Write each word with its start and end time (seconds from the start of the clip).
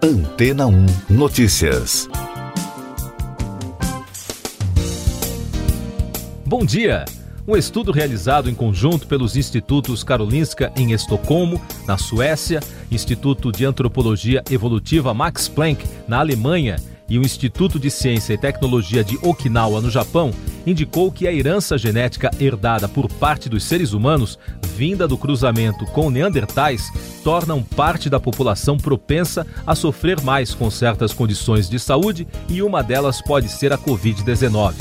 Antena 0.00 0.64
1 0.68 0.86
Notícias. 1.10 2.08
Bom 6.46 6.64
dia! 6.64 7.04
Um 7.48 7.56
estudo 7.56 7.90
realizado 7.90 8.48
em 8.48 8.54
conjunto 8.54 9.08
pelos 9.08 9.36
institutos 9.36 10.04
Karolinska 10.04 10.72
em 10.76 10.92
Estocolmo, 10.92 11.60
na 11.84 11.98
Suécia, 11.98 12.60
Instituto 12.92 13.50
de 13.50 13.64
Antropologia 13.64 14.44
Evolutiva 14.48 15.12
Max 15.12 15.48
Planck, 15.48 15.84
na 16.06 16.20
Alemanha, 16.20 16.76
e 17.08 17.18
o 17.18 17.22
Instituto 17.22 17.76
de 17.76 17.90
Ciência 17.90 18.34
e 18.34 18.38
Tecnologia 18.38 19.02
de 19.02 19.18
Okinawa, 19.20 19.80
no 19.80 19.90
Japão, 19.90 20.30
indicou 20.64 21.10
que 21.10 21.26
a 21.26 21.32
herança 21.32 21.76
genética 21.76 22.30
herdada 22.38 22.86
por 22.86 23.10
parte 23.10 23.48
dos 23.48 23.64
seres 23.64 23.92
humanos, 23.92 24.38
vinda 24.78 25.08
do 25.08 25.18
cruzamento 25.18 25.84
com 25.86 26.08
neandertais, 26.08 26.88
tornam 27.24 27.64
parte 27.64 28.08
da 28.08 28.20
população 28.20 28.76
propensa 28.76 29.44
a 29.66 29.74
sofrer 29.74 30.22
mais 30.22 30.54
com 30.54 30.70
certas 30.70 31.12
condições 31.12 31.68
de 31.68 31.80
saúde 31.80 32.28
e 32.48 32.62
uma 32.62 32.80
delas 32.80 33.20
pode 33.20 33.48
ser 33.48 33.72
a 33.72 33.76
Covid-19. 33.76 34.74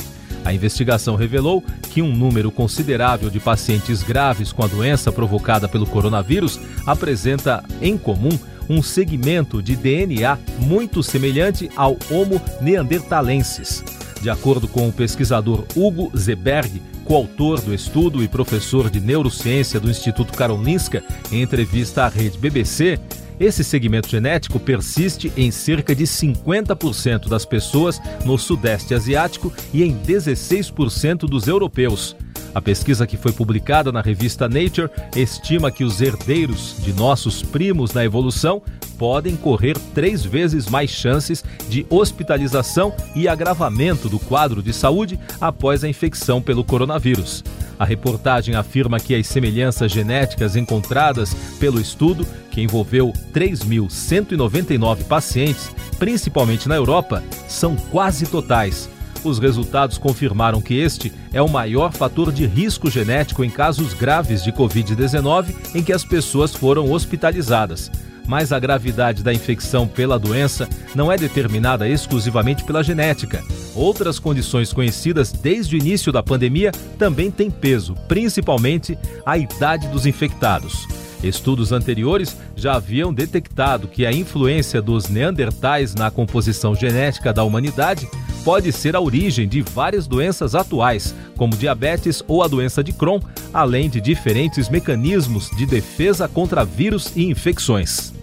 A 0.45 0.53
investigação 0.53 1.16
revelou 1.16 1.63
que 1.89 1.99
um 1.99 2.16
número 2.16 2.52
considerável 2.52 3.31
de 3.31 3.39
pacientes 3.39 4.03
graves 4.03 4.52
com 4.52 4.63
a 4.63 4.67
doença 4.67 5.12
provocada 5.12 5.67
pelo 5.67 5.88
coronavírus 5.88 6.59
apresenta, 6.86 7.64
em 7.81 7.98
comum, 7.98 8.38
um 8.70 8.84
segmento 8.84 9.64
de 9.64 9.75
DNA 9.75 10.38
muito 10.59 11.02
semelhante 11.02 11.72
ao 11.75 11.98
Homo 12.11 12.39
neanderthalensis. 12.61 13.84
De 14.22 14.30
acordo 14.30 14.67
com 14.67 14.88
o 14.88 14.94
pesquisador 14.94 15.66
Hugo 15.75 16.11
Zeberg, 16.16 16.81
coautor 17.07 17.61
do 17.61 17.73
estudo 17.73 18.21
e 18.21 18.27
professor 18.27 18.89
de 18.89 18.99
neurociência 18.99 19.79
do 19.79 19.89
Instituto 19.89 20.34
Karolinska, 20.34 21.02
em 21.31 21.41
entrevista 21.41 22.03
à 22.03 22.09
rede 22.09 22.38
BBC, 22.38 22.99
esse 23.39 23.63
segmento 23.63 24.09
genético 24.09 24.59
persiste 24.59 25.31
em 25.38 25.49
cerca 25.49 25.95
de 25.95 26.03
50% 26.03 27.30
das 27.30 27.45
pessoas 27.45 28.02
no 28.25 28.38
Sudeste 28.38 28.94
Asiático 28.94 29.53
e 29.73 29.83
em 29.83 29.97
16% 29.97 31.19
dos 31.19 31.47
europeus. 31.47 32.14
A 32.53 32.61
pesquisa 32.61 33.08
que 33.08 33.16
foi 33.16 33.31
publicada 33.31 33.92
na 33.92 34.02
revista 34.02 34.49
Nature 34.49 34.89
estima 35.16 35.71
que 35.71 35.86
os 35.86 36.02
herdeiros 36.02 36.75
de 36.80 36.92
nossos 36.92 37.42
primos 37.42 37.94
na 37.94 38.03
evolução 38.03 38.61
podem 38.98 39.36
correr 39.36 39.78
três 39.94 40.23
vezes 40.23 40.67
mais 40.67 40.90
chances 40.90 41.44
de 41.70 41.86
hospitalização 41.90 42.94
e 43.16 43.28
agravamento 43.28 44.09
do 44.09 44.20
quadro 44.20 44.62
de 44.62 44.73
saúde 44.73 45.20
após 45.39 45.84
a 45.84 45.89
infecção 45.89 46.42
pelo 46.42 46.64
coronavírus. 46.64 47.44
A 47.80 47.86
reportagem 47.86 48.56
afirma 48.56 49.00
que 49.00 49.14
as 49.14 49.28
semelhanças 49.28 49.92
genéticas 49.92 50.56
encontradas 50.56 51.34
pelo 51.59 51.80
estudo, 51.80 52.26
que 52.50 52.62
envolveu 52.62 53.14
3.199 53.34 55.04
pacientes, 55.04 55.70
principalmente 56.00 56.67
na 56.67 56.76
Europa, 56.76 57.23
são 57.48 57.76
quase 57.76 58.26
totais. 58.26 58.89
Os 59.23 59.39
resultados 59.39 59.98
confirmaram 59.98 60.61
que 60.61 60.76
este 60.76 61.11
é 61.34 61.42
o 61.42 61.50
maior 61.50 61.92
fator 61.92 62.32
de 62.32 62.45
risco 62.45 62.89
genético 62.89 63.44
em 63.44 63.50
casos 63.50 63.94
graves 63.94 64.44
de 64.44 64.52
Covid-19 64.52 65.54
em 65.76 65.84
que 65.84 65.94
as 65.94 66.04
pessoas 66.04 66.56
foram 66.56 66.92
hospitalizadas 66.92 67.92
mas 68.28 68.52
a 68.52 68.59
gravidade 68.59 69.23
da 69.23 69.33
infecção 69.33 69.88
pela 69.88 70.20
doença 70.20 70.67
não 70.94 71.11
é 71.11 71.17
determinada 71.17 71.88
exclusivamente 71.88 72.64
pela 72.64 72.83
genética. 72.83 73.44
Outras 73.73 74.20
condições 74.20 74.73
conhecidas 74.73 75.31
desde 75.31 75.75
o 75.75 75.80
início 75.80 76.11
da 76.11 76.22
pandemia 76.22 76.72
também 76.98 77.31
têm 77.31 77.50
peso, 77.50 77.95
principalmente 78.08 78.98
a 79.25 79.38
idade 79.38 79.88
dos 79.88 80.05
infectados. 80.05 80.88
Estudos 81.23 81.72
anteriores 81.72 82.38
já 82.55 82.75
haviam 82.75 83.14
detectado 83.14 83.88
que 83.88 84.05
a 84.05 84.11
influência 84.11 84.81
dos 84.81 85.08
neandertais 85.08 85.95
na 85.95 86.11
composição 86.11 86.75
genética 86.75 87.33
da 87.33 87.44
humanidade 87.44 88.08
pode 88.44 88.72
ser 88.72 88.95
a 88.95 89.02
origem 89.02 89.48
de 89.48 89.61
várias 89.61 90.08
doenças 90.08 90.55
atuais, 90.55 91.14
como 91.36 91.58
diabetes 91.58 92.23
ou 92.27 92.44
a 92.44 92.48
doença 92.48 92.83
de 92.83 92.94
Crohn, 92.94 93.20
além 93.54 93.89
de 93.89 93.99
diferentes 93.99 94.70
mecanismos 94.70 95.49
de 95.58 95.65
defesa 95.65 96.27
contra 96.27 96.64
vírus 96.64 97.11
e 97.15 97.26
infecções. 97.26 98.17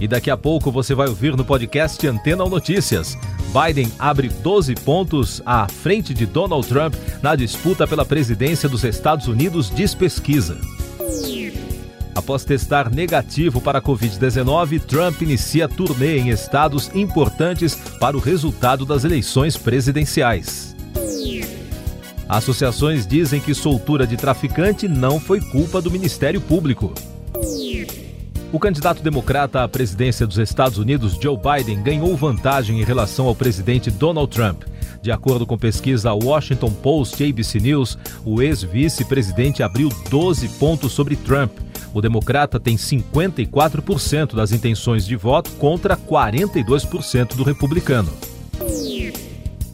E 0.00 0.06
daqui 0.06 0.30
a 0.30 0.36
pouco 0.36 0.70
você 0.70 0.94
vai 0.94 1.08
ouvir 1.08 1.36
no 1.36 1.44
podcast 1.44 2.06
Antena 2.06 2.44
ou 2.44 2.50
Notícias. 2.50 3.18
Biden 3.52 3.90
abre 3.98 4.28
12 4.28 4.74
pontos 4.76 5.42
à 5.44 5.66
frente 5.66 6.14
de 6.14 6.26
Donald 6.26 6.66
Trump 6.68 6.94
na 7.22 7.34
disputa 7.34 7.86
pela 7.86 8.04
presidência 8.04 8.68
dos 8.68 8.84
Estados 8.84 9.26
Unidos, 9.26 9.70
diz 9.74 9.94
pesquisa. 9.94 10.58
Após 12.14 12.44
testar 12.44 12.90
negativo 12.90 13.60
para 13.60 13.78
a 13.78 13.82
Covid-19, 13.82 14.80
Trump 14.80 15.22
inicia 15.22 15.68
turnê 15.68 16.18
em 16.18 16.30
estados 16.30 16.90
importantes 16.94 17.74
para 17.98 18.16
o 18.16 18.20
resultado 18.20 18.84
das 18.84 19.04
eleições 19.04 19.56
presidenciais. 19.56 20.76
Associações 22.28 23.06
dizem 23.06 23.40
que 23.40 23.54
soltura 23.54 24.06
de 24.06 24.16
traficante 24.16 24.86
não 24.86 25.18
foi 25.18 25.40
culpa 25.40 25.80
do 25.80 25.90
Ministério 25.90 26.40
Público. 26.40 26.92
O 28.50 28.58
candidato 28.58 29.02
democrata 29.02 29.62
à 29.62 29.68
presidência 29.68 30.26
dos 30.26 30.38
Estados 30.38 30.78
Unidos, 30.78 31.18
Joe 31.20 31.36
Biden, 31.36 31.82
ganhou 31.82 32.16
vantagem 32.16 32.80
em 32.80 32.84
relação 32.84 33.26
ao 33.26 33.34
presidente 33.34 33.90
Donald 33.90 34.30
Trump. 34.34 34.62
De 35.02 35.12
acordo 35.12 35.46
com 35.46 35.58
pesquisa 35.58 36.14
Washington 36.14 36.72
Post 36.72 37.22
e 37.22 37.28
ABC 37.28 37.60
News, 37.60 37.98
o 38.24 38.40
ex-vice-presidente 38.40 39.62
abriu 39.62 39.90
12 40.08 40.48
pontos 40.58 40.92
sobre 40.92 41.14
Trump. 41.14 41.52
O 41.92 42.00
democrata 42.00 42.58
tem 42.58 42.76
54% 42.76 44.34
das 44.34 44.50
intenções 44.50 45.04
de 45.04 45.14
voto 45.14 45.50
contra 45.52 45.94
42% 45.94 47.36
do 47.36 47.42
republicano. 47.42 48.10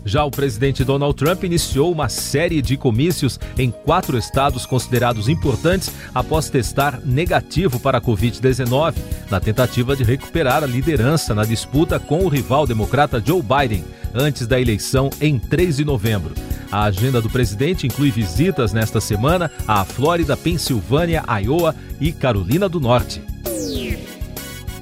Já 0.04 0.25
o 0.25 0.31
presidente 0.31 0.84
Donald 0.84 1.16
Trump 1.16 1.44
iniciou 1.44 1.91
uma 1.91 2.09
série 2.09 2.60
de 2.60 2.76
comícios 2.76 3.41
em 3.56 3.70
quatro 3.70 4.19
estados 4.19 4.66
considerados 4.66 5.28
importantes 5.28 5.91
após 6.15 6.50
testar 6.50 7.00
negativo 7.04 7.81
para 7.81 7.98
a 7.98 8.00
Covid-19, 8.00 8.94
na 9.31 9.41
tentativa 9.41 9.97
de 9.97 10.04
recuperar 10.04 10.62
a 10.62 10.66
liderança 10.66 11.34
na 11.34 11.44
disputa 11.44 11.98
com 11.98 12.25
o 12.25 12.28
rival 12.28 12.66
democrata 12.66 13.22
Joe 13.25 13.42
Biden, 13.42 13.84
antes 14.15 14.47
da 14.47 14.60
eleição 14.60 15.09
em 15.20 15.38
3 15.38 15.78
de 15.78 15.84
novembro. 15.84 16.34
A 16.71 16.84
agenda 16.84 17.21
do 17.21 17.31
presidente 17.31 17.86
inclui 17.86 18.10
visitas 18.10 18.72
nesta 18.72 19.00
semana 19.00 19.50
à 19.66 19.84
Flórida, 19.84 20.36
Pensilvânia, 20.36 21.25
Iowa 21.42 21.75
e 22.00 22.12
Carolina 22.12 22.69
do 22.69 22.81
Norte. 22.81 23.34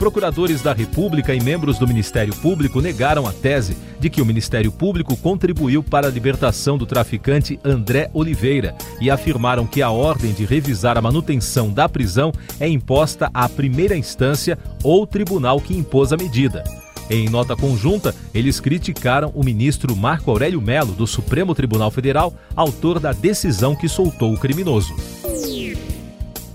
Procuradores 0.02 0.60
da 0.60 0.72
República 0.72 1.32
e 1.32 1.40
membros 1.40 1.78
do 1.78 1.86
Ministério 1.86 2.34
Público 2.34 2.80
negaram 2.80 3.24
a 3.24 3.32
tese 3.32 3.76
de 4.00 4.10
que 4.10 4.20
o 4.20 4.26
Ministério 4.26 4.72
Público 4.72 5.16
contribuiu 5.16 5.80
para 5.80 6.08
a 6.08 6.10
libertação 6.10 6.76
do 6.76 6.84
traficante 6.84 7.60
André 7.62 8.10
Oliveira 8.12 8.74
e 9.00 9.08
afirmaram 9.08 9.64
que 9.64 9.80
a 9.80 9.92
ordem 9.92 10.32
de 10.32 10.44
revisar 10.44 10.98
a 10.98 11.00
manutenção 11.00 11.70
da 11.70 11.88
prisão 11.88 12.32
é 12.58 12.66
imposta 12.68 13.30
à 13.32 13.48
primeira 13.48 13.96
instância 13.96 14.58
ou 14.82 15.06
tribunal 15.06 15.60
que 15.60 15.78
impôs 15.78 16.12
a 16.12 16.16
medida. 16.16 16.64
Em 17.08 17.28
nota 17.28 17.54
conjunta, 17.54 18.12
eles 18.34 18.58
criticaram 18.58 19.30
o 19.36 19.44
ministro 19.44 19.94
Marco 19.94 20.32
Aurélio 20.32 20.60
Melo, 20.60 20.94
do 20.94 21.06
Supremo 21.06 21.54
Tribunal 21.54 21.92
Federal, 21.92 22.34
autor 22.56 22.98
da 22.98 23.12
decisão 23.12 23.76
que 23.76 23.88
soltou 23.88 24.34
o 24.34 24.38
criminoso. 24.38 24.96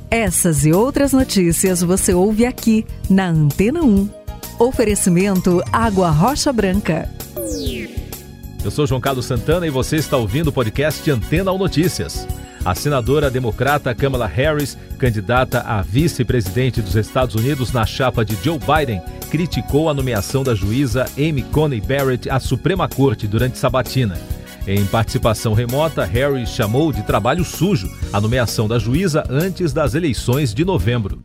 Essas 0.10 0.66
e 0.66 0.72
outras 0.72 1.12
notícias 1.12 1.82
você 1.82 2.14
ouve 2.14 2.46
aqui 2.46 2.86
na 3.10 3.28
Antena 3.28 3.82
1. 3.84 4.10
Oferecimento 4.58 5.62
Água 5.72 6.10
Rocha 6.10 6.54
Branca. 6.54 7.10
Eu 8.64 8.72
sou 8.72 8.88
João 8.88 9.02
Carlos 9.02 9.26
Santana 9.26 9.68
e 9.68 9.70
você 9.70 9.98
está 9.98 10.16
ouvindo 10.16 10.48
o 10.48 10.54
podcast 10.54 11.12
Antena 11.12 11.52
ou 11.52 11.60
Notícias. 11.60 12.26
A 12.64 12.74
senadora 12.74 13.30
democrata 13.30 13.94
Kamala 13.94 14.28
Harris, 14.28 14.78
candidata 14.98 15.60
a 15.60 15.82
vice-presidente 15.82 16.82
dos 16.82 16.96
Estados 16.96 17.36
Unidos 17.36 17.74
na 17.74 17.86
chapa 17.86 18.24
de 18.24 18.38
Joe 18.42 18.58
Biden, 18.58 19.02
criticou 19.30 19.90
a 19.90 19.94
nomeação 19.94 20.42
da 20.42 20.56
juíza 20.56 21.06
Amy 21.18 21.44
Coney 21.44 21.82
Barrett 21.82 22.30
à 22.30 22.40
Suprema 22.40 22.88
Corte 22.88 23.28
durante 23.28 23.58
sabatina. 23.58 24.18
Em 24.68 24.86
participação 24.86 25.54
remota, 25.54 26.04
Harry 26.04 26.46
chamou 26.46 26.92
de 26.92 27.02
trabalho 27.02 27.46
sujo 27.46 27.90
a 28.12 28.20
nomeação 28.20 28.68
da 28.68 28.78
juíza 28.78 29.24
antes 29.30 29.72
das 29.72 29.96
eleições 29.96 30.54
de 30.54 30.66
novembro. 30.66 31.22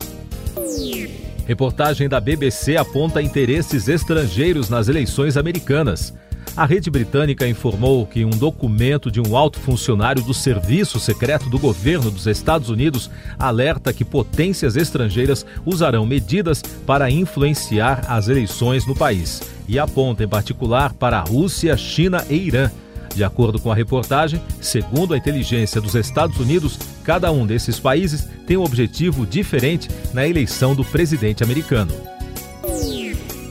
Reportagem 1.45 2.09
da 2.09 2.21
BBC 2.21 2.77
aponta 2.77 3.21
interesses 3.21 3.89
estrangeiros 3.89 4.71
nas 4.71 4.87
eleições 4.87 5.37
americanas. 5.37 6.15
A 6.57 6.65
rede 6.65 6.89
britânica 6.89 7.45
informou 7.49 8.07
que 8.07 8.25
um 8.25 8.31
documento 8.31 9.11
de 9.11 9.21
um 9.21 9.37
alto 9.37 9.59
funcionário 9.59 10.23
do 10.23 10.33
Serviço 10.33 11.01
Secreto 11.01 11.51
do 11.51 11.59
Governo 11.59 12.13
dos 12.13 12.29
Estados 12.29 12.69
Unidos 12.69 13.11
alerta 13.37 13.93
que 13.93 14.05
potências 14.05 14.77
estrangeiras 14.77 15.45
usarão 15.67 16.07
medidas 16.07 16.63
para 16.87 17.11
influenciar 17.11 18.05
as 18.07 18.29
eleições 18.29 18.87
no 18.87 18.95
país 18.95 19.43
e 19.67 19.81
aponta 19.81 20.23
em 20.23 20.29
particular 20.29 20.93
para 20.93 21.19
a 21.19 21.23
Rússia, 21.23 21.77
China 21.77 22.25
e 22.31 22.37
Irã. 22.37 22.71
De 23.15 23.23
acordo 23.23 23.59
com 23.59 23.71
a 23.71 23.75
reportagem, 23.75 24.41
segundo 24.61 25.15
a 25.15 25.19
inteligência 25.19 25.81
dos 25.81 25.95
Estados 25.95 26.39
Unidos, 26.39 26.79
cada 27.05 27.31
um 27.31 27.47
desses 27.47 27.79
países 27.79 28.29
tem 28.47 28.57
um 28.57 28.65
objetivo 28.65 29.27
diferente 29.27 29.89
na 30.15 30.27
eleição 30.27 30.75
do 30.75 30.85
presidente 30.85 31.45
americano. 31.45 31.93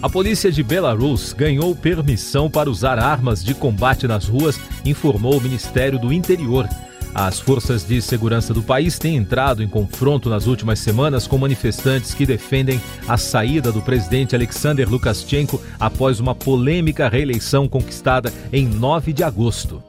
A 0.01 0.09
polícia 0.09 0.51
de 0.51 0.63
Belarus 0.63 1.31
ganhou 1.31 1.75
permissão 1.75 2.49
para 2.49 2.71
usar 2.71 2.97
armas 2.97 3.43
de 3.43 3.53
combate 3.53 4.07
nas 4.07 4.27
ruas, 4.27 4.59
informou 4.83 5.37
o 5.37 5.41
Ministério 5.41 5.99
do 5.99 6.11
Interior. 6.11 6.67
As 7.13 7.39
forças 7.39 7.85
de 7.85 8.01
segurança 8.01 8.53
do 8.53 8.63
país 8.63 8.97
têm 8.97 9.17
entrado 9.17 9.61
em 9.61 9.67
confronto 9.67 10.29
nas 10.29 10.47
últimas 10.47 10.79
semanas 10.79 11.27
com 11.27 11.37
manifestantes 11.37 12.13
que 12.13 12.25
defendem 12.25 12.81
a 13.07 13.17
saída 13.17 13.71
do 13.71 13.81
presidente 13.81 14.35
Alexander 14.35 14.89
Lukashenko 14.89 15.61
após 15.79 16.19
uma 16.19 16.33
polêmica 16.33 17.09
reeleição 17.09 17.67
conquistada 17.67 18.31
em 18.51 18.65
9 18.65 19.11
de 19.11 19.23
agosto. 19.23 19.83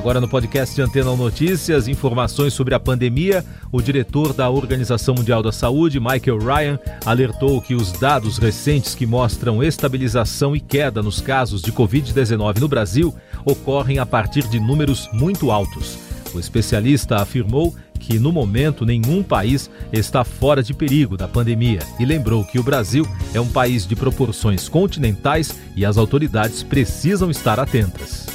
Agora 0.00 0.18
no 0.18 0.26
podcast 0.26 0.80
Antena 0.80 1.14
Notícias, 1.14 1.86
informações 1.86 2.54
sobre 2.54 2.74
a 2.74 2.80
pandemia. 2.80 3.44
O 3.70 3.82
diretor 3.82 4.32
da 4.32 4.48
Organização 4.48 5.14
Mundial 5.14 5.42
da 5.42 5.52
Saúde, 5.52 6.00
Michael 6.00 6.38
Ryan, 6.38 6.78
alertou 7.04 7.60
que 7.60 7.74
os 7.74 7.92
dados 7.92 8.38
recentes 8.38 8.94
que 8.94 9.04
mostram 9.04 9.62
estabilização 9.62 10.56
e 10.56 10.60
queda 10.60 11.02
nos 11.02 11.20
casos 11.20 11.60
de 11.60 11.70
Covid-19 11.70 12.60
no 12.60 12.66
Brasil 12.66 13.14
ocorrem 13.44 13.98
a 13.98 14.06
partir 14.06 14.48
de 14.48 14.58
números 14.58 15.06
muito 15.12 15.50
altos. 15.50 15.98
O 16.32 16.40
especialista 16.40 17.16
afirmou 17.16 17.76
que, 17.98 18.18
no 18.18 18.32
momento, 18.32 18.86
nenhum 18.86 19.22
país 19.22 19.68
está 19.92 20.24
fora 20.24 20.62
de 20.62 20.72
perigo 20.72 21.14
da 21.14 21.28
pandemia 21.28 21.80
e 21.98 22.06
lembrou 22.06 22.42
que 22.42 22.58
o 22.58 22.62
Brasil 22.62 23.06
é 23.34 23.40
um 23.40 23.48
país 23.48 23.86
de 23.86 23.94
proporções 23.94 24.66
continentais 24.66 25.54
e 25.76 25.84
as 25.84 25.98
autoridades 25.98 26.62
precisam 26.62 27.30
estar 27.30 27.60
atentas. 27.60 28.28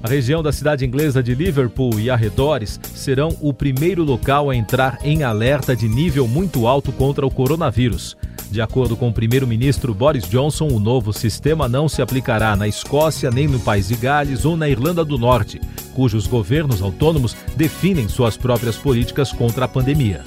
A 0.03 0.07
região 0.07 0.43
da 0.43 0.51
cidade 0.51 0.85
inglesa 0.85 1.23
de 1.23 1.33
Liverpool 1.33 1.99
e 1.99 2.09
arredores 2.09 2.79
serão 2.93 3.35
o 3.41 3.51
primeiro 3.51 4.03
local 4.03 4.49
a 4.49 4.55
entrar 4.55 4.99
em 5.03 5.23
alerta 5.23 5.75
de 5.75 5.87
nível 5.87 6.27
muito 6.27 6.67
alto 6.67 6.91
contra 6.91 7.25
o 7.25 7.31
coronavírus. 7.31 8.15
De 8.49 8.61
acordo 8.61 8.95
com 8.95 9.09
o 9.09 9.13
primeiro-ministro 9.13 9.93
Boris 9.93 10.29
Johnson, 10.29 10.67
o 10.67 10.79
novo 10.79 11.11
sistema 11.11 11.67
não 11.67 11.89
se 11.89 12.01
aplicará 12.01 12.55
na 12.55 12.67
Escócia, 12.67 13.29
nem 13.29 13.47
no 13.47 13.59
País 13.59 13.89
de 13.89 13.95
Gales 13.95 14.45
ou 14.45 14.55
na 14.55 14.69
Irlanda 14.69 15.03
do 15.03 15.17
Norte, 15.17 15.59
cujos 15.93 16.27
governos 16.27 16.81
autônomos 16.81 17.35
definem 17.55 18.07
suas 18.07 18.37
próprias 18.37 18.77
políticas 18.77 19.33
contra 19.33 19.65
a 19.65 19.67
pandemia. 19.67 20.23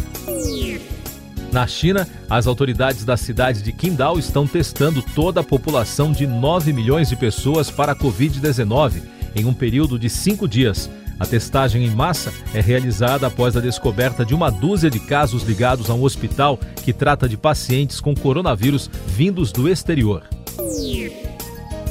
Na 1.52 1.66
China, 1.66 2.06
as 2.28 2.46
autoridades 2.46 3.04
da 3.04 3.16
cidade 3.16 3.60
de 3.62 3.72
Qingdao 3.72 4.18
estão 4.18 4.46
testando 4.46 5.02
toda 5.02 5.40
a 5.40 5.44
população 5.44 6.12
de 6.12 6.26
9 6.26 6.72
milhões 6.72 7.08
de 7.08 7.16
pessoas 7.16 7.70
para 7.70 7.92
a 7.92 7.96
Covid-19 7.96 9.02
em 9.34 9.44
um 9.44 9.52
período 9.52 9.98
de 9.98 10.08
cinco 10.08 10.46
dias. 10.46 10.88
A 11.18 11.26
testagem 11.26 11.84
em 11.84 11.90
massa 11.90 12.32
é 12.54 12.60
realizada 12.60 13.26
após 13.26 13.56
a 13.56 13.60
descoberta 13.60 14.24
de 14.24 14.34
uma 14.34 14.50
dúzia 14.50 14.88
de 14.88 15.00
casos 15.00 15.42
ligados 15.42 15.90
a 15.90 15.94
um 15.94 16.02
hospital 16.02 16.58
que 16.82 16.92
trata 16.92 17.28
de 17.28 17.36
pacientes 17.36 18.00
com 18.00 18.14
coronavírus 18.14 18.88
vindos 19.06 19.52
do 19.52 19.68
exterior. 19.68 20.22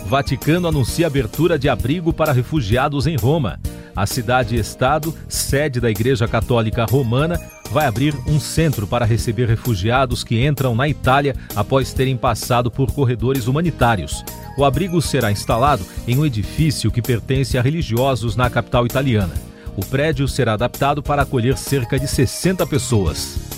Vaticano 0.06 0.68
anuncia 0.68 1.06
abertura 1.06 1.60
de 1.60 1.70
abrigo 1.70 2.12
para 2.12 2.32
refugiados 2.32 3.06
em 3.06 3.16
Roma. 3.16 3.60
A 3.96 4.06
cidade-estado, 4.08 5.14
sede 5.28 5.80
da 5.80 5.92
Igreja 5.92 6.28
Católica 6.28 6.86
Romana, 6.90 7.40
vai 7.72 7.86
abrir 7.86 8.16
um 8.28 8.40
centro 8.40 8.88
para 8.88 9.06
receber 9.06 9.48
refugiados 9.48 10.24
que 10.24 10.46
entram 10.46 10.76
na 10.76 10.88
Itália 10.88 11.36
após 11.56 11.94
terem 11.94 12.18
passado 12.18 12.70
por 12.72 12.92
corredores 12.92 13.48
humanitários. 13.48 14.24
O 14.58 14.66
abrigo 14.66 15.02
será 15.02 15.32
instalado 15.32 15.86
em 16.08 16.18
um 16.18 16.26
edifício 16.26 16.92
que 16.92 17.02
pertence 17.02 17.58
a 17.58 17.62
religiosos 17.62 18.36
na 18.36 18.50
capital 18.50 18.86
italiana. 18.86 19.34
O 19.76 19.86
prédio 19.86 20.28
será 20.28 20.54
adaptado 20.54 21.02
para 21.02 21.22
acolher 21.22 21.58
cerca 21.58 21.98
de 21.98 22.08
60 22.08 22.66
pessoas. 22.68 23.49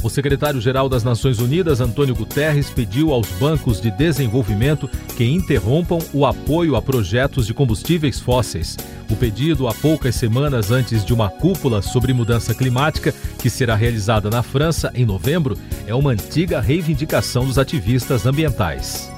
O 0.00 0.08
secretário-geral 0.08 0.88
das 0.88 1.02
Nações 1.02 1.40
Unidas, 1.40 1.80
Antônio 1.80 2.14
Guterres, 2.14 2.70
pediu 2.70 3.12
aos 3.12 3.28
bancos 3.32 3.80
de 3.80 3.90
desenvolvimento 3.90 4.88
que 5.16 5.24
interrompam 5.24 5.98
o 6.12 6.24
apoio 6.24 6.76
a 6.76 6.82
projetos 6.82 7.46
de 7.46 7.52
combustíveis 7.52 8.20
fósseis. 8.20 8.76
O 9.10 9.16
pedido, 9.16 9.66
há 9.66 9.74
poucas 9.74 10.14
semanas 10.14 10.70
antes 10.70 11.04
de 11.04 11.12
uma 11.12 11.28
cúpula 11.28 11.82
sobre 11.82 12.12
mudança 12.12 12.54
climática, 12.54 13.12
que 13.40 13.50
será 13.50 13.74
realizada 13.74 14.30
na 14.30 14.42
França 14.42 14.92
em 14.94 15.04
novembro, 15.04 15.58
é 15.86 15.94
uma 15.94 16.12
antiga 16.12 16.60
reivindicação 16.60 17.44
dos 17.44 17.58
ativistas 17.58 18.24
ambientais. 18.24 19.10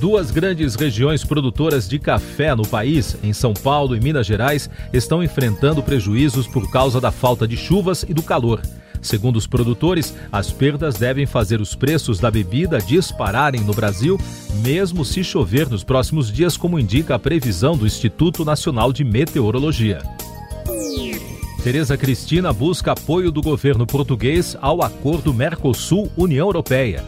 Duas 0.00 0.32
grandes 0.32 0.74
regiões 0.74 1.22
produtoras 1.22 1.88
de 1.88 1.96
café 1.96 2.56
no 2.56 2.66
país, 2.66 3.16
em 3.22 3.32
São 3.32 3.54
Paulo 3.54 3.94
e 3.94 4.00
Minas 4.00 4.26
Gerais, 4.26 4.68
estão 4.92 5.22
enfrentando 5.22 5.80
prejuízos 5.80 6.48
por 6.48 6.68
causa 6.72 7.00
da 7.00 7.12
falta 7.12 7.46
de 7.46 7.56
chuvas 7.56 8.04
e 8.08 8.12
do 8.12 8.20
calor. 8.20 8.60
Segundo 9.02 9.36
os 9.36 9.48
produtores, 9.48 10.14
as 10.30 10.52
perdas 10.52 10.94
devem 10.94 11.26
fazer 11.26 11.60
os 11.60 11.74
preços 11.74 12.20
da 12.20 12.30
bebida 12.30 12.78
dispararem 12.78 13.60
no 13.62 13.74
Brasil, 13.74 14.18
mesmo 14.62 15.04
se 15.04 15.24
chover 15.24 15.68
nos 15.68 15.82
próximos 15.82 16.32
dias, 16.32 16.56
como 16.56 16.78
indica 16.78 17.16
a 17.16 17.18
previsão 17.18 17.76
do 17.76 17.84
Instituto 17.84 18.44
Nacional 18.44 18.92
de 18.92 19.02
Meteorologia. 19.02 20.00
Tereza 21.64 21.96
Cristina 21.96 22.52
busca 22.52 22.92
apoio 22.92 23.30
do 23.30 23.42
governo 23.42 23.86
português 23.86 24.56
ao 24.60 24.82
acordo 24.82 25.34
Mercosul-União 25.34 26.46
Europeia. 26.46 27.04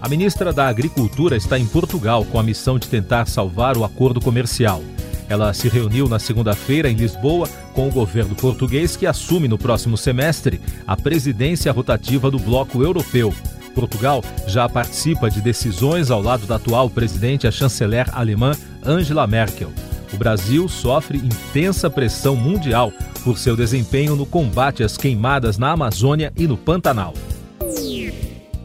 A 0.00 0.08
ministra 0.08 0.52
da 0.52 0.68
Agricultura 0.68 1.36
está 1.36 1.58
em 1.58 1.66
Portugal 1.66 2.24
com 2.24 2.38
a 2.38 2.42
missão 2.42 2.78
de 2.78 2.88
tentar 2.88 3.26
salvar 3.26 3.76
o 3.76 3.84
acordo 3.84 4.20
comercial. 4.20 4.82
Ela 5.28 5.52
se 5.52 5.68
reuniu 5.68 6.08
na 6.08 6.18
segunda-feira 6.18 6.90
em 6.90 6.94
Lisboa 6.94 7.48
com 7.74 7.88
o 7.88 7.92
governo 7.92 8.34
português 8.34 8.96
que 8.96 9.06
assume 9.06 9.46
no 9.46 9.58
próximo 9.58 9.96
semestre 9.96 10.60
a 10.86 10.96
presidência 10.96 11.70
rotativa 11.70 12.30
do 12.30 12.38
Bloco 12.38 12.82
Europeu. 12.82 13.34
Portugal 13.74 14.24
já 14.46 14.68
participa 14.68 15.30
de 15.30 15.40
decisões 15.40 16.10
ao 16.10 16.22
lado 16.22 16.46
da 16.46 16.56
atual 16.56 16.88
presidente, 16.90 17.46
a 17.46 17.50
chanceler 17.50 18.08
alemã 18.12 18.52
Angela 18.84 19.26
Merkel. 19.26 19.70
O 20.12 20.16
Brasil 20.16 20.68
sofre 20.68 21.18
intensa 21.18 21.90
pressão 21.90 22.34
mundial 22.34 22.90
por 23.22 23.38
seu 23.38 23.54
desempenho 23.54 24.16
no 24.16 24.24
combate 24.24 24.82
às 24.82 24.96
queimadas 24.96 25.58
na 25.58 25.72
Amazônia 25.72 26.32
e 26.36 26.46
no 26.46 26.56
Pantanal. 26.56 27.12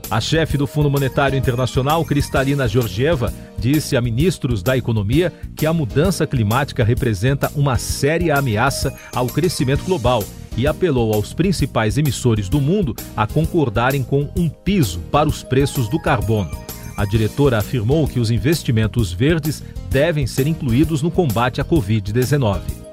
A 0.09 0.21
chefe 0.21 0.57
do 0.57 0.67
Fundo 0.67 0.89
Monetário 0.89 1.37
Internacional, 1.37 2.05
Cristalina 2.05 2.67
Georgieva, 2.67 3.33
disse 3.63 3.95
a 3.95 4.01
ministros 4.01 4.61
da 4.61 4.75
Economia 4.75 5.31
que 5.55 5.65
a 5.65 5.71
mudança 5.71 6.27
climática 6.27 6.83
representa 6.83 7.49
uma 7.55 7.77
séria 7.77 8.35
ameaça 8.37 8.93
ao 9.15 9.27
crescimento 9.27 9.85
global 9.85 10.21
e 10.57 10.67
apelou 10.67 11.13
aos 11.13 11.33
principais 11.33 11.97
emissores 11.97 12.49
do 12.49 12.59
mundo 12.59 12.93
a 13.15 13.25
concordarem 13.25 14.03
com 14.03 14.29
um 14.35 14.49
piso 14.49 14.99
para 15.09 15.29
os 15.29 15.43
preços 15.43 15.87
do 15.87 15.97
carbono. 15.97 16.51
A 16.97 17.05
diretora 17.05 17.57
afirmou 17.57 18.05
que 18.05 18.19
os 18.19 18.29
investimentos 18.29 19.13
verdes 19.13 19.63
devem 19.89 20.27
ser 20.27 20.45
incluídos 20.45 21.01
no 21.01 21.09
combate 21.09 21.61
à 21.61 21.65
Covid-19 21.65 22.83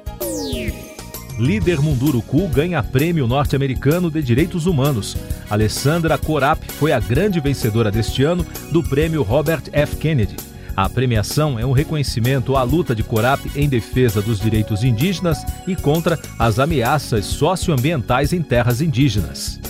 líder 1.40 1.80
Munduruku 1.80 2.46
ganha 2.48 2.82
prêmio 2.82 3.26
norte-americano 3.26 4.10
de 4.10 4.22
direitos 4.22 4.66
humanos. 4.66 5.16
Alessandra 5.48 6.18
Corap 6.18 6.62
foi 6.72 6.92
a 6.92 7.00
grande 7.00 7.40
vencedora 7.40 7.90
deste 7.90 8.22
ano 8.22 8.46
do 8.70 8.82
prêmio 8.82 9.22
Robert 9.22 9.62
F. 9.72 9.96
Kennedy. 9.96 10.49
A 10.76 10.88
premiação 10.88 11.58
é 11.58 11.66
um 11.66 11.72
reconhecimento 11.72 12.56
à 12.56 12.62
luta 12.62 12.94
de 12.94 13.02
Corap 13.02 13.40
em 13.54 13.68
defesa 13.68 14.22
dos 14.22 14.40
direitos 14.40 14.84
indígenas 14.84 15.44
e 15.66 15.74
contra 15.76 16.18
as 16.38 16.58
ameaças 16.58 17.26
socioambientais 17.26 18.32
em 18.32 18.42
terras 18.42 18.80
indígenas. 18.80 19.60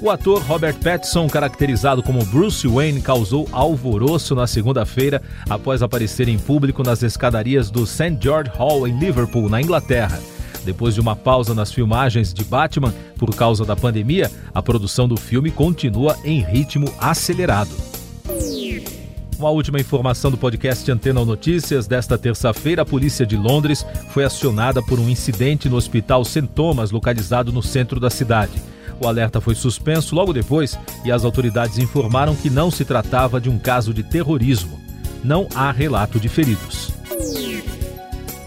O 0.00 0.10
ator 0.10 0.40
Robert 0.42 0.76
Pattinson, 0.76 1.26
caracterizado 1.28 2.04
como 2.04 2.24
Bruce 2.26 2.66
Wayne, 2.68 3.02
causou 3.02 3.48
alvoroço 3.50 4.32
na 4.32 4.46
segunda-feira 4.46 5.20
após 5.50 5.82
aparecer 5.82 6.28
em 6.28 6.38
público 6.38 6.84
nas 6.84 7.02
escadarias 7.02 7.68
do 7.68 7.84
St. 7.84 8.16
George 8.20 8.50
Hall 8.54 8.86
em 8.86 8.96
Liverpool, 8.96 9.48
na 9.48 9.60
Inglaterra. 9.60 10.20
Depois 10.64 10.94
de 10.94 11.00
uma 11.00 11.16
pausa 11.16 11.52
nas 11.52 11.72
filmagens 11.72 12.32
de 12.32 12.44
Batman 12.44 12.94
por 13.16 13.34
causa 13.34 13.64
da 13.64 13.74
pandemia, 13.74 14.30
a 14.54 14.62
produção 14.62 15.08
do 15.08 15.16
filme 15.16 15.50
continua 15.50 16.16
em 16.24 16.42
ritmo 16.42 16.92
acelerado. 17.00 17.87
Uma 19.38 19.50
última 19.50 19.78
informação 19.78 20.32
do 20.32 20.36
podcast 20.36 20.90
Antena 20.90 21.24
Notícias. 21.24 21.86
Desta 21.86 22.18
terça-feira, 22.18 22.82
a 22.82 22.84
polícia 22.84 23.24
de 23.24 23.36
Londres 23.36 23.86
foi 24.08 24.24
acionada 24.24 24.82
por 24.82 24.98
um 24.98 25.08
incidente 25.08 25.68
no 25.68 25.76
Hospital 25.76 26.24
St. 26.24 26.48
Thomas, 26.48 26.90
localizado 26.90 27.52
no 27.52 27.62
centro 27.62 28.00
da 28.00 28.10
cidade. 28.10 28.60
O 29.00 29.06
alerta 29.06 29.40
foi 29.40 29.54
suspenso 29.54 30.12
logo 30.12 30.32
depois 30.32 30.76
e 31.04 31.12
as 31.12 31.24
autoridades 31.24 31.78
informaram 31.78 32.34
que 32.34 32.50
não 32.50 32.68
se 32.68 32.84
tratava 32.84 33.40
de 33.40 33.48
um 33.48 33.60
caso 33.60 33.94
de 33.94 34.02
terrorismo. 34.02 34.80
Não 35.22 35.46
há 35.54 35.70
relato 35.70 36.18
de 36.18 36.28
feridos. 36.28 36.90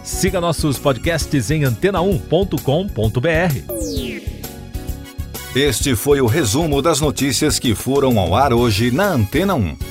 Siga 0.04 0.42
nossos 0.42 0.78
podcasts 0.78 1.52
em 1.52 1.62
antena1.com.br. 1.62 2.92
Este 5.56 5.96
foi 5.96 6.20
o 6.20 6.28
resumo 6.28 6.82
das 6.82 7.00
notícias 7.00 7.60
que 7.60 7.74
foram 7.74 8.20
ao 8.20 8.36
ar 8.36 8.52
hoje 8.52 8.92
na 8.92 9.06
Antena 9.06 9.56
1. 9.56 9.91